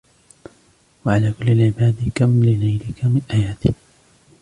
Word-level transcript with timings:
وعلى 1.05 1.33
كل 1.39 1.49
العباد 1.51 2.11
كم 2.15 2.43
لنيلكِ 2.45 3.05
من 3.05 3.21
أيادِ 3.33 3.73